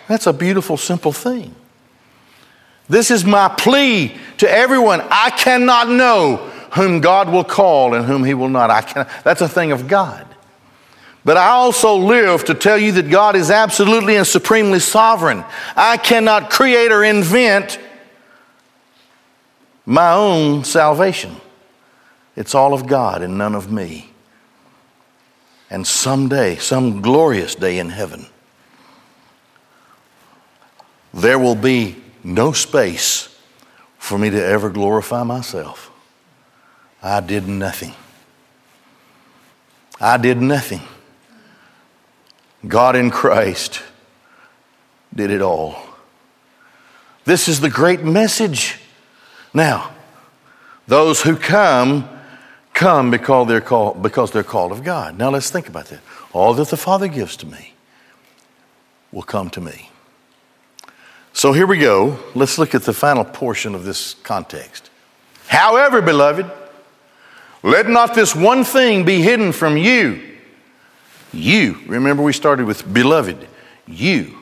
[0.07, 1.55] That's a beautiful, simple thing.
[2.87, 5.01] This is my plea to everyone.
[5.09, 6.37] I cannot know
[6.73, 8.69] whom God will call and whom He will not.
[8.69, 10.27] I can, that's a thing of God.
[11.23, 15.43] But I also live to tell you that God is absolutely and supremely sovereign.
[15.75, 17.79] I cannot create or invent
[19.87, 21.35] my own salvation.
[22.35, 24.11] It's all of God and none of me.
[25.71, 28.27] And someday, some glorious day in heaven,
[31.11, 31.95] there will be
[32.25, 33.29] no space
[33.97, 35.91] for me to ever glorify myself.
[37.01, 37.93] I did nothing.
[40.01, 40.81] I did nothing.
[42.67, 43.81] God in Christ
[45.13, 45.77] did it all.
[47.25, 48.79] This is the great message.
[49.53, 49.93] Now,
[50.87, 52.09] those who come,
[52.73, 55.17] come because they're called, because they're called of God.
[55.17, 56.01] Now let's think about that.
[56.33, 57.73] All that the Father gives to me
[59.11, 59.89] will come to me.
[61.45, 62.17] So here we go.
[62.33, 64.89] Let's look at the final portion of this context.
[65.45, 66.51] However, beloved,
[67.61, 70.23] let not this one thing be hidden from you.
[71.31, 73.47] You, remember we started with beloved,
[73.85, 74.35] you.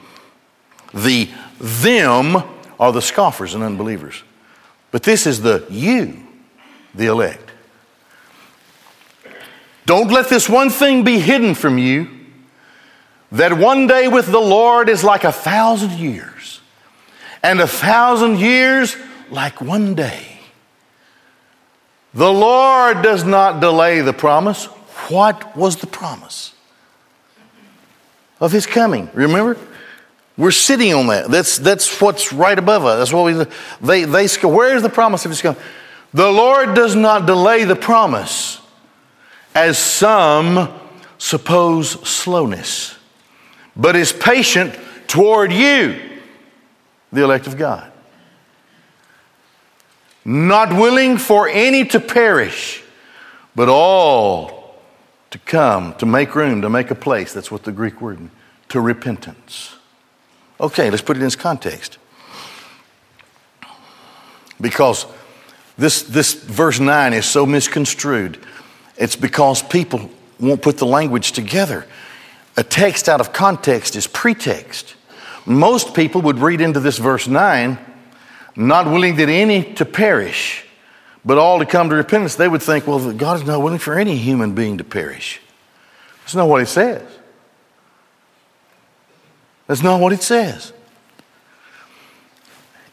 [0.94, 2.42] The them
[2.80, 4.24] are the scoffers and unbelievers.
[4.92, 6.26] But this is the you,
[6.96, 7.52] the elect.
[9.86, 12.08] Don't let this one thing be hidden from you
[13.34, 16.33] that one day with the Lord is like a thousand years
[17.44, 18.96] and a thousand years
[19.30, 20.40] like one day.
[22.14, 24.66] The Lord does not delay the promise.
[25.10, 26.54] What was the promise?
[28.40, 29.10] Of his coming.
[29.14, 29.58] Remember?
[30.38, 31.30] We're sitting on that.
[31.30, 33.00] That's, that's what's right above us.
[33.00, 33.46] That's what we,
[33.82, 35.62] they, they, where is the promise of his coming?
[36.14, 38.60] The Lord does not delay the promise
[39.54, 40.72] as some
[41.18, 42.96] suppose slowness,
[43.76, 44.78] but is patient
[45.08, 46.13] toward you
[47.14, 47.90] the elect of God.
[50.26, 52.82] not willing for any to perish,
[53.56, 54.76] but all
[55.32, 57.34] to come, to make room, to make a place.
[57.34, 58.32] That's what the Greek word means,
[58.70, 59.76] to repentance.
[60.60, 61.98] Okay, let's put it in its context.
[64.62, 65.06] Because
[65.78, 68.40] this, this verse 9 is so misconstrued.
[68.96, 71.86] It's because people won't put the language together.
[72.56, 74.96] A text out of context is pretext.
[75.46, 77.78] Most people would read into this verse 9,
[78.56, 80.66] not willing that any to perish,
[81.26, 82.36] but all to come to repentance.
[82.36, 85.42] They would think, well, God is not willing for any human being to perish.
[86.22, 87.04] That's not what it says.
[89.68, 90.74] That's not what it says.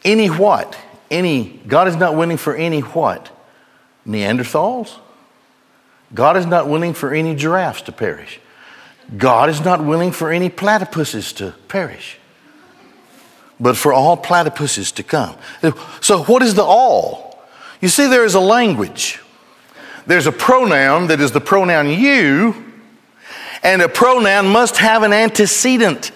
[0.03, 0.77] Any what?
[1.09, 3.29] Any, God is not willing for any what?
[4.07, 4.97] Neanderthals?
[6.13, 8.39] God is not willing for any giraffes to perish.
[9.17, 12.17] God is not willing for any platypuses to perish,
[13.61, 15.35] but for all platypuses to come.
[16.01, 17.39] So, what is the all?
[17.79, 19.21] You see, there is a language.
[20.07, 22.73] There's a pronoun that is the pronoun you,
[23.63, 26.11] and a pronoun must have an antecedent.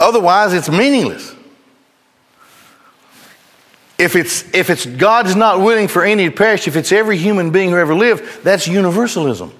[0.00, 1.34] Otherwise, it's meaningless.
[3.98, 7.50] If it's, if it's God's not willing for any to perish, if it's every human
[7.52, 9.52] being who ever lived, that's universalism.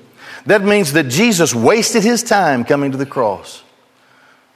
[0.47, 3.63] That means that Jesus wasted his time coming to the cross.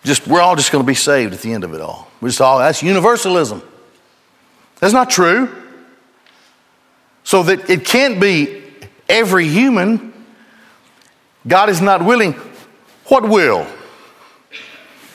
[0.04, 2.08] Just we're all just going to be saved at the end of it all.
[2.20, 3.62] We're just all that's universalism.
[4.80, 5.54] That's not true.
[7.24, 8.62] So that it can't be
[9.08, 10.14] every human.
[11.46, 12.34] God is not willing.
[13.06, 13.66] What will?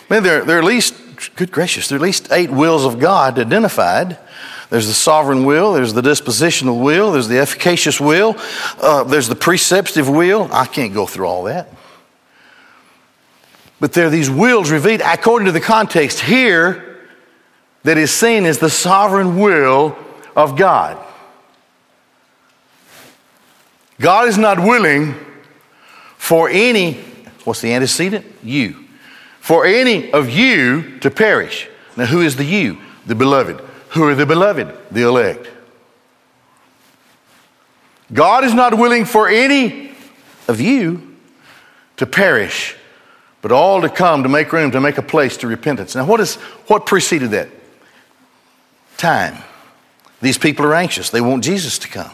[0.09, 0.95] Man, there, there are at least,
[1.35, 4.17] good gracious, there are at least eight wills of God identified.
[4.69, 8.35] There's the sovereign will, there's the dispositional will, there's the efficacious will,
[8.81, 10.49] uh, there's the preceptive will.
[10.51, 11.69] I can't go through all that.
[13.83, 17.01] But there are these wills revealed according to the context here
[17.83, 19.97] that is seen as the sovereign will
[20.37, 20.97] of God.
[23.99, 25.15] God is not willing
[26.15, 26.93] for any,
[27.43, 28.25] what's the antecedent?
[28.41, 28.85] You.
[29.41, 31.67] For any of you to perish.
[31.97, 32.77] Now, who is the you?
[33.05, 33.59] The beloved.
[33.89, 34.73] Who are the beloved?
[34.91, 35.49] The elect.
[38.13, 39.91] God is not willing for any
[40.47, 41.17] of you
[41.97, 42.77] to perish,
[43.43, 45.95] but all to come to make room, to make a place to repentance.
[45.95, 46.35] Now, what, is,
[46.67, 47.49] what preceded that?
[48.95, 49.35] Time.
[50.21, 51.09] These people are anxious.
[51.09, 52.11] They want Jesus to come.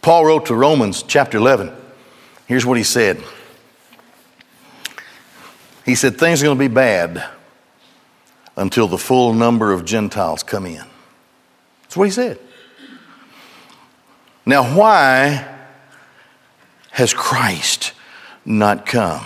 [0.00, 1.72] Paul wrote to Romans chapter 11.
[2.46, 3.22] Here's what he said
[5.84, 7.28] He said, Things are going to be bad
[8.56, 10.84] until the full number of Gentiles come in.
[11.82, 12.38] That's what he said.
[14.46, 15.56] Now, why
[16.92, 17.94] has Christ
[18.44, 19.24] not come?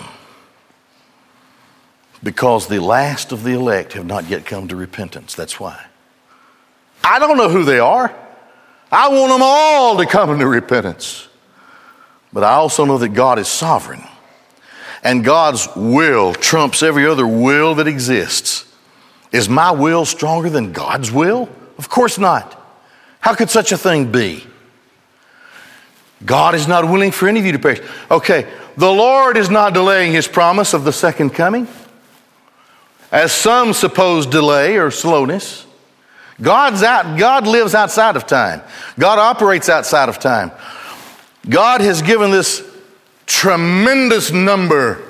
[2.23, 5.35] Because the last of the elect have not yet come to repentance.
[5.35, 5.85] That's why.
[7.03, 8.15] I don't know who they are.
[8.91, 11.27] I want them all to come into repentance.
[12.31, 14.03] But I also know that God is sovereign.
[15.03, 18.65] And God's will trumps every other will that exists.
[19.33, 21.49] Is my will stronger than God's will?
[21.77, 22.59] Of course not.
[23.19, 24.45] How could such a thing be?
[26.25, 27.81] God is not willing for any of you to perish.
[28.09, 31.67] Okay, the Lord is not delaying his promise of the second coming,
[33.13, 35.67] as some suppose delay or slowness.
[36.41, 38.63] God's out, God lives outside of time.
[38.97, 40.51] God operates outside of time.
[41.47, 42.67] God has given this
[43.27, 45.03] tremendous number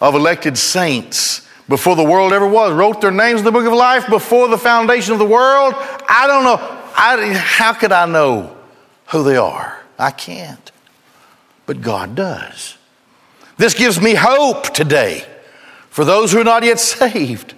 [0.00, 3.72] of elected saints before the world ever was, wrote their names in the book of
[3.72, 5.74] life before the foundation of the world.
[5.76, 6.56] I don't know.
[6.96, 8.56] I, how could I know
[9.06, 9.80] who they are?
[9.96, 10.72] I can't.
[11.66, 12.76] But God does.
[13.58, 15.24] This gives me hope today
[15.96, 17.54] for those who are not yet saved.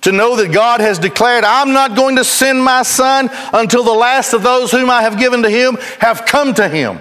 [0.00, 3.92] To know that God has declared, I'm not going to send my son until the
[3.92, 6.98] last of those whom I have given to him have come to him.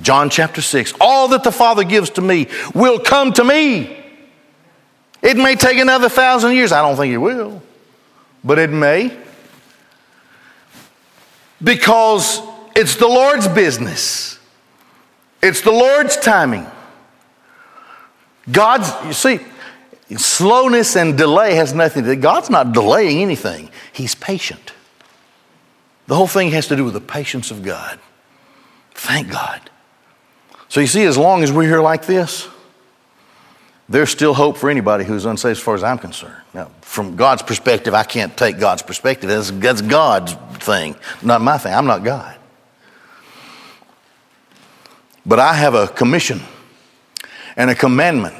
[0.00, 3.96] John chapter 6 All that the Father gives to me will come to me.
[5.22, 6.72] It may take another thousand years.
[6.72, 7.62] I don't think it will,
[8.42, 9.16] but it may.
[11.62, 12.42] Because
[12.74, 14.40] it's the Lord's business,
[15.40, 16.66] it's the Lord's timing.
[18.50, 19.40] God's, you see,
[20.16, 22.20] slowness and delay has nothing to do.
[22.20, 24.72] God's not delaying anything, He's patient.
[26.06, 27.98] The whole thing has to do with the patience of God.
[28.92, 29.70] Thank God.
[30.68, 32.48] So you see, as long as we're here like this,
[33.90, 36.42] there's still hope for anybody who's unsaved as far as I'm concerned.
[36.52, 39.28] Now, from God's perspective, I can't take God's perspective.
[39.28, 40.34] That's, that's God's
[40.64, 41.72] thing, not my thing.
[41.72, 42.36] I'm not God.
[45.24, 46.40] But I have a commission
[47.58, 48.36] and a commandment.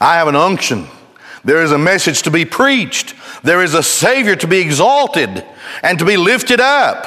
[0.00, 0.88] I have an unction
[1.44, 3.14] There is a message to be preached.
[3.42, 5.44] There is a Savior to be exalted
[5.82, 7.04] and to be lifted up.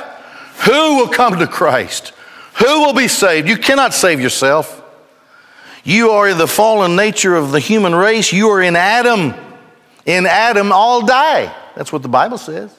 [0.66, 2.14] Who will come to Christ?
[2.60, 3.50] Who will be saved?
[3.50, 4.84] You cannot save yourself.
[5.84, 8.32] You are the fallen nature of the human race.
[8.32, 9.34] You are in Adam.
[10.06, 11.52] In Adam, all die.
[11.76, 12.76] That's what the Bible says.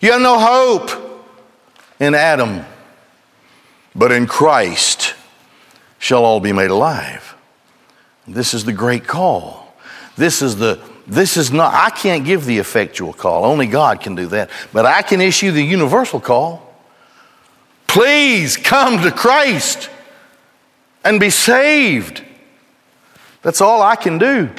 [0.00, 0.90] You have no hope
[1.98, 2.64] in Adam,
[3.94, 5.11] but in Christ
[6.02, 7.36] shall all be made alive.
[8.26, 9.72] This is the great call.
[10.16, 13.44] This is the this is not I can't give the effectual call.
[13.44, 14.50] Only God can do that.
[14.72, 16.74] But I can issue the universal call.
[17.86, 19.90] Please come to Christ
[21.04, 22.24] and be saved.
[23.42, 24.50] That's all I can do.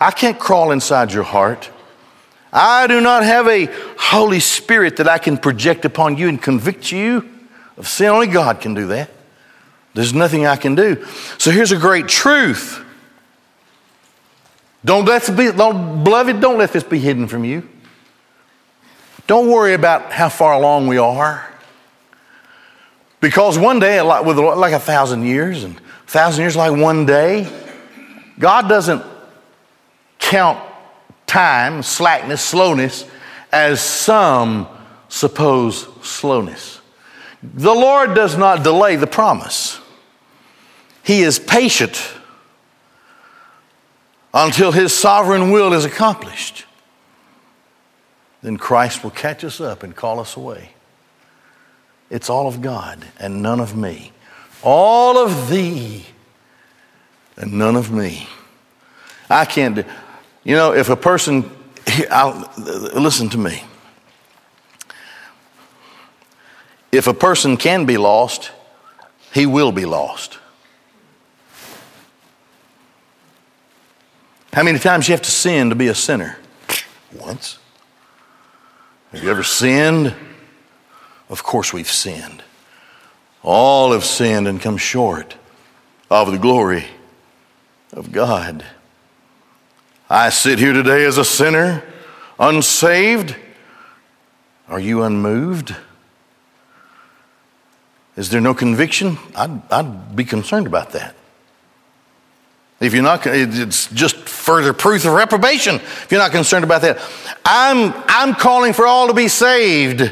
[0.00, 1.68] I can't crawl inside your heart.
[2.54, 3.68] I do not have a
[3.98, 7.28] Holy Spirit that I can project upon you and convict you
[7.76, 8.06] of sin.
[8.06, 9.10] Only God can do that.
[9.94, 11.04] There's nothing I can do.
[11.38, 12.84] So here's a great truth.
[14.84, 17.68] Don't let this be, don't, beloved, don't let this be hidden from you.
[19.26, 21.46] Don't worry about how far along we are.
[23.20, 27.04] Because one day, like, with like a thousand years, and a thousand years like one
[27.04, 27.46] day,
[28.38, 29.02] God doesn't
[30.18, 30.58] count
[31.26, 33.04] time, slackness, slowness
[33.52, 34.66] as some
[35.08, 36.80] suppose slowness.
[37.42, 39.79] The Lord does not delay the promise.
[41.02, 42.00] He is patient
[44.32, 46.66] until His sovereign will is accomplished.
[48.42, 50.70] Then Christ will catch us up and call us away.
[52.10, 54.12] It's all of God and none of me.
[54.62, 56.06] All of thee
[57.36, 58.28] and none of me.
[59.28, 59.84] I can't do.
[60.42, 61.48] You know, if a person,
[62.10, 63.62] I'll, listen to me.
[66.90, 68.50] If a person can be lost,
[69.32, 70.39] he will be lost.
[74.52, 76.36] How many times you have to sin to be a sinner?
[77.12, 77.58] Once.
[79.12, 80.14] Have you ever sinned?
[81.28, 82.42] Of course, we've sinned.
[83.42, 85.36] All have sinned and come short
[86.10, 86.86] of the glory
[87.92, 88.64] of God.
[90.08, 91.84] I sit here today as a sinner,
[92.38, 93.36] unsaved.
[94.68, 95.74] Are you unmoved?
[98.16, 99.18] Is there no conviction?
[99.36, 101.14] I'd, I'd be concerned about that.
[102.80, 106.98] If you're not, it's just further proof of reprobation if you're not concerned about that.
[107.44, 110.10] I'm, I'm calling for all to be saved,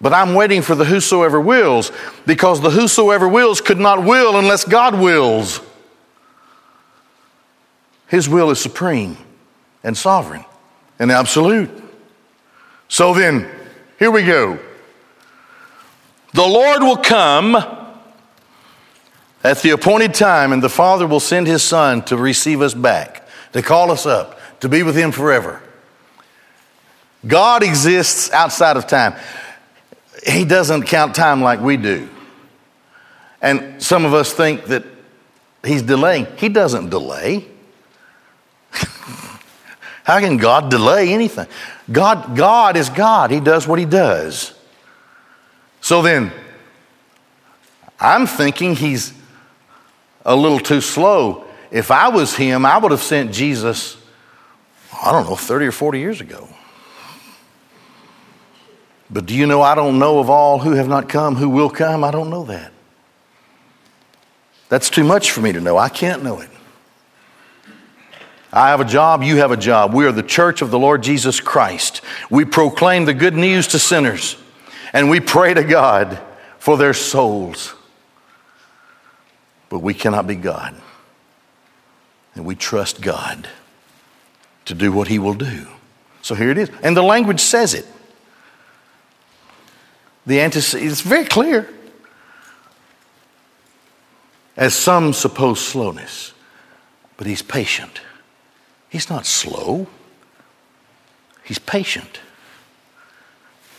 [0.00, 1.92] but I'm waiting for the whosoever wills
[2.26, 5.60] because the whosoever wills could not will unless God wills.
[8.08, 9.16] His will is supreme
[9.84, 10.44] and sovereign
[10.98, 11.70] and absolute.
[12.88, 13.48] So then,
[13.98, 14.58] here we go.
[16.34, 17.81] The Lord will come
[19.44, 23.26] at the appointed time, and the Father will send His Son to receive us back,
[23.52, 25.60] to call us up, to be with Him forever.
[27.26, 29.14] God exists outside of time.
[30.26, 32.08] He doesn't count time like we do.
[33.40, 34.84] And some of us think that
[35.64, 36.26] He's delaying.
[36.36, 37.46] He doesn't delay.
[38.72, 41.46] How can God delay anything?
[41.90, 43.30] God, God is God.
[43.30, 44.54] He does what He does.
[45.80, 46.32] So then,
[47.98, 49.12] I'm thinking He's
[50.24, 51.44] a little too slow.
[51.70, 53.96] If I was Him, I would have sent Jesus,
[55.02, 56.48] I don't know, 30 or 40 years ago.
[59.10, 61.70] But do you know I don't know of all who have not come, who will
[61.70, 62.02] come?
[62.02, 62.72] I don't know that.
[64.68, 65.76] That's too much for me to know.
[65.76, 66.48] I can't know it.
[68.52, 69.94] I have a job, you have a job.
[69.94, 72.02] We are the church of the Lord Jesus Christ.
[72.30, 74.36] We proclaim the good news to sinners,
[74.92, 76.18] and we pray to God
[76.58, 77.74] for their souls.
[79.72, 80.74] But we cannot be God.
[82.34, 83.48] And we trust God
[84.66, 85.66] to do what He will do.
[86.20, 86.70] So here it is.
[86.82, 87.86] And the language says it.
[90.26, 91.70] The antecedent, it's very clear.
[94.58, 96.34] As some suppose slowness,
[97.16, 98.02] but He's patient
[98.90, 99.86] He's not slow,
[101.44, 102.20] He's patient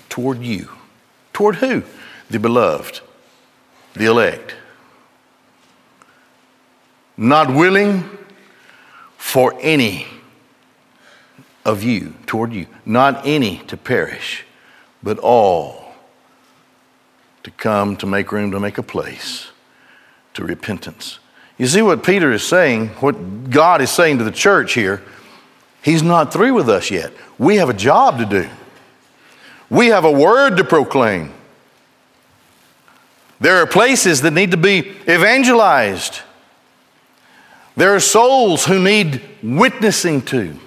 [0.10, 0.70] toward you.
[1.34, 1.84] Toward who?
[2.32, 3.02] The beloved,
[3.94, 4.56] the elect.
[7.16, 8.10] Not willing
[9.18, 10.08] for any
[11.66, 14.46] of you, toward you, not any to perish,
[15.02, 15.94] but all
[17.44, 19.52] to come to make room to make a place
[20.34, 21.20] to repentance.
[21.58, 25.04] You see what Peter is saying, what God is saying to the church here?
[25.82, 27.14] He's not through with us yet.
[27.38, 28.50] We have a job to do,
[29.70, 31.32] we have a word to proclaim.
[33.40, 36.22] There are places that need to be evangelized.
[37.76, 40.58] There are souls who need witnessing to.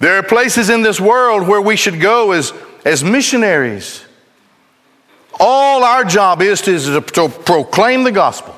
[0.00, 2.52] There are places in this world where we should go as,
[2.84, 4.04] as missionaries.
[5.38, 8.56] All our job is to, is to proclaim the gospel.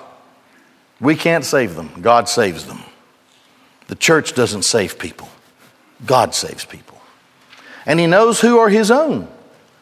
[1.01, 2.81] We can't save them, God saves them.
[3.89, 5.29] The church doesn't save people,
[6.07, 7.01] God saves people.
[7.85, 9.29] And He knows who are His own.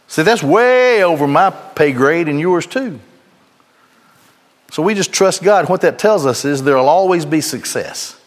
[0.08, 2.98] See, that's way over my pay grade and yours too.
[4.72, 5.68] So we just trust God.
[5.68, 8.18] What that tells us is there'll always be success.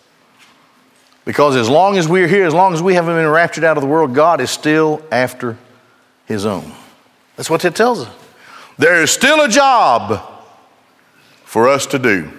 [1.26, 3.82] Because as long as we're here, as long as we haven't been raptured out of
[3.82, 5.58] the world, God is still after
[6.28, 6.72] His own.
[7.36, 8.14] That's what that tells us.
[8.78, 10.24] There is still a job
[11.46, 12.32] for us to do.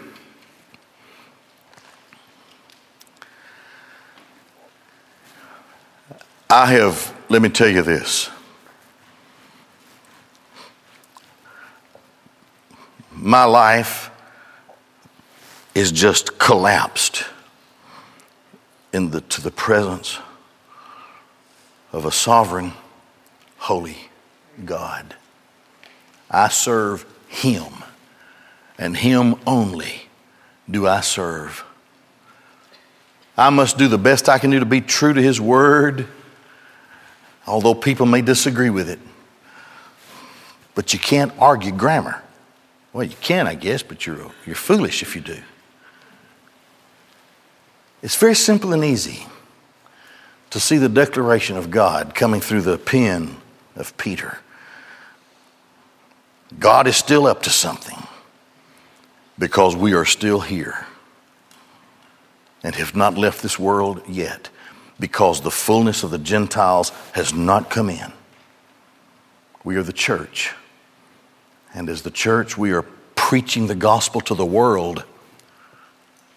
[6.48, 8.30] I have, let me tell you this.
[13.26, 14.10] My life
[15.74, 17.24] is just collapsed
[18.92, 20.18] in the, to the presence
[21.92, 22.72] of a sovereign,
[23.58, 23.96] holy
[24.64, 25.16] God.
[26.30, 27.72] I serve Him,
[28.78, 30.02] and Him only
[30.70, 31.64] do I serve.
[33.36, 36.06] I must do the best I can do to be true to His Word
[37.46, 38.98] although people may disagree with it.
[40.74, 42.22] But you can't argue grammar.
[42.96, 45.36] Well, you can, I guess, but you're, you're foolish if you do.
[48.00, 49.26] It's very simple and easy
[50.48, 53.36] to see the declaration of God coming through the pen
[53.74, 54.38] of Peter.
[56.58, 57.98] God is still up to something
[59.38, 60.86] because we are still here
[62.62, 64.48] and have not left this world yet
[64.98, 68.10] because the fullness of the Gentiles has not come in.
[69.64, 70.54] We are the church.
[71.76, 75.04] And as the church, we are preaching the gospel to the world,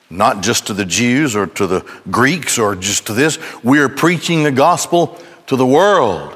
[0.10, 3.40] not just to the Jews or to the Greeks or just to this.
[3.64, 5.18] We are preaching the gospel
[5.48, 6.34] to the world,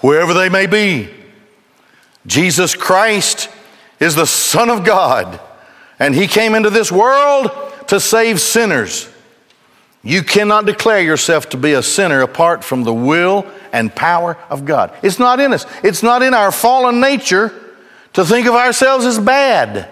[0.00, 1.08] wherever they may be.
[2.26, 3.48] Jesus Christ
[4.00, 5.40] is the Son of God,
[6.00, 7.52] and He came into this world
[7.86, 9.08] to save sinners.
[10.02, 14.64] You cannot declare yourself to be a sinner apart from the will and power of
[14.64, 14.92] God.
[15.04, 17.62] It's not in us, it's not in our fallen nature
[18.16, 19.90] to think of ourselves as bad.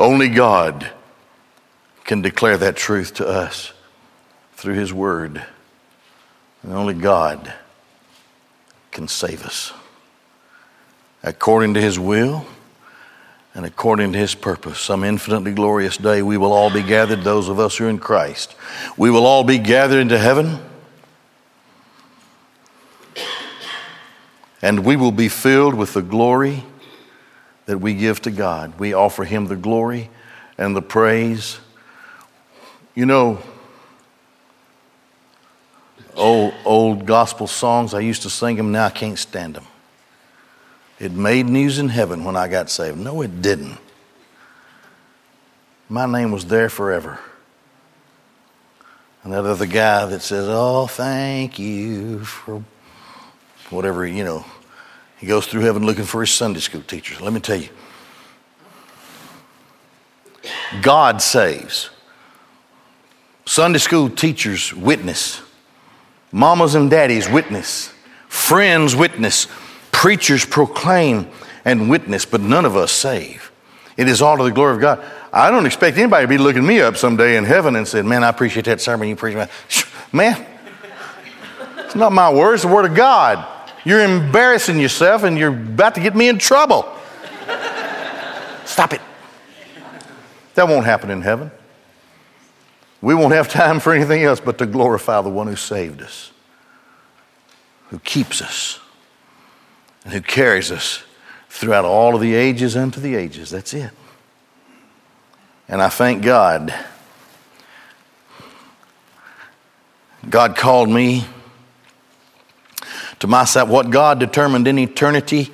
[0.00, 0.90] Only God
[2.04, 3.72] can declare that truth to us
[4.54, 5.44] through His Word.
[6.62, 7.52] And only God
[8.90, 9.74] can save us
[11.22, 12.46] according to His will
[13.54, 17.48] and according to his purpose, some infinitely glorious day, we will all be gathered, those
[17.48, 18.56] of us who are in Christ.
[18.96, 20.58] We will all be gathered into heaven,
[24.64, 26.64] and we will be filled with the glory
[27.66, 28.78] that we give to God.
[28.78, 30.08] We offer him the glory
[30.56, 31.58] and the praise.
[32.94, 33.40] You know,
[36.14, 39.66] old, old gospel songs, I used to sing them, now I can't stand them.
[40.98, 42.96] It made news in heaven when I got saved.
[42.96, 43.76] No, it didn't.
[45.90, 47.18] My name was there forever.
[49.24, 52.64] And that other guy that says, Oh, thank you for
[53.68, 54.46] whatever, you know,
[55.24, 57.18] he goes through heaven looking for his Sunday school teachers.
[57.18, 57.70] Let me tell you
[60.82, 61.88] God saves.
[63.46, 65.40] Sunday school teachers witness.
[66.30, 67.90] Mamas and daddies witness.
[68.28, 69.46] Friends witness
[69.92, 71.26] Preachers proclaim
[71.64, 73.50] and witness, but none of us save.
[73.96, 75.02] It is all to the glory of God.
[75.32, 78.22] I don't expect anybody to be looking me up someday in heaven and said, Man,
[78.22, 79.50] I appreciate that sermon you preached.
[80.12, 80.46] Man,
[81.78, 83.53] it's not my words, it's the word of God.
[83.84, 86.88] You're embarrassing yourself and you're about to get me in trouble.
[88.64, 89.00] Stop it.
[90.54, 91.50] That won't happen in heaven.
[93.02, 96.32] We won't have time for anything else but to glorify the one who saved us,
[97.88, 98.80] who keeps us
[100.04, 101.02] and who carries us
[101.50, 103.50] throughout all of the ages unto the ages.
[103.50, 103.90] That's it.
[105.68, 106.74] And I thank God.
[110.28, 111.26] God called me
[113.24, 113.70] to myself.
[113.70, 115.50] What God determined in eternity,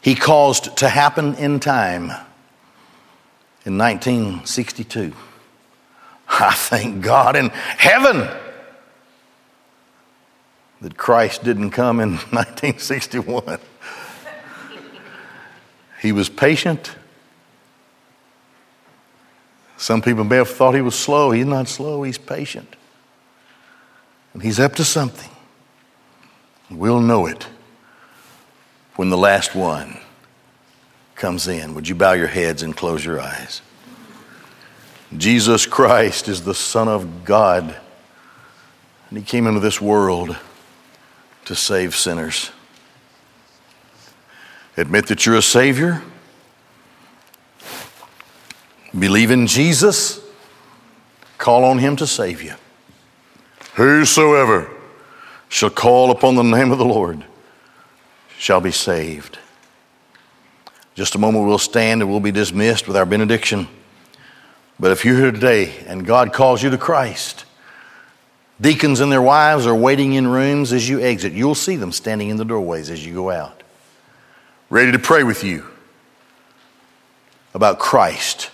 [0.00, 2.10] He caused to happen in time
[3.64, 5.12] in 1962.
[6.28, 8.28] I thank God in heaven
[10.80, 13.60] that Christ didn't come in 1961.
[16.02, 16.96] he was patient.
[19.76, 21.30] Some people may have thought he was slow.
[21.30, 22.74] He's not slow, he's patient.
[24.36, 25.30] And he's up to something.
[26.70, 27.46] We'll know it
[28.96, 30.02] when the last one comes.
[31.14, 31.74] comes in.
[31.74, 33.62] Would you bow your heads and close your eyes?
[35.16, 37.74] Jesus Christ is the Son of God,
[39.08, 40.36] and He came into this world
[41.46, 42.50] to save sinners.
[44.76, 46.02] Admit that you're a Savior.
[48.96, 50.20] Believe in Jesus.
[51.38, 52.52] Call on Him to save you.
[53.76, 54.70] Whosoever
[55.50, 57.22] shall call upon the name of the Lord
[58.38, 59.38] shall be saved.
[60.94, 63.68] Just a moment, we'll stand and we'll be dismissed with our benediction.
[64.80, 67.44] But if you're here today and God calls you to Christ,
[68.58, 71.34] deacons and their wives are waiting in rooms as you exit.
[71.34, 73.62] You'll see them standing in the doorways as you go out,
[74.70, 75.66] ready to pray with you
[77.52, 78.50] about Christ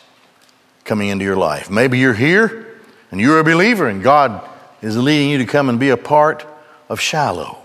[0.84, 1.70] coming into your life.
[1.70, 2.80] Maybe you're here
[3.12, 4.48] and you're a believer and God
[4.82, 6.44] is leading you to come and be a part
[6.88, 7.58] of Shiloh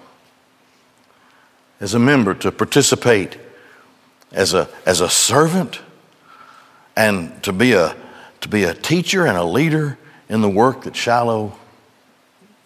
[1.79, 3.37] as a member to participate
[4.31, 5.81] as a, as a servant
[6.95, 7.95] and to be a,
[8.41, 9.97] to be a teacher and a leader
[10.29, 11.53] in the work that Shiloh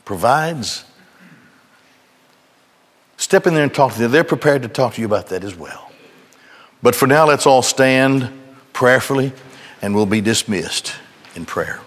[0.06, 0.86] provides.
[3.18, 4.12] Step in there and talk to them.
[4.12, 5.92] They're prepared to talk to you about that as well.
[6.82, 8.32] But for now, let's all stand
[8.74, 9.32] prayerfully
[9.82, 10.94] and we'll be dismissed
[11.36, 11.80] in prayer.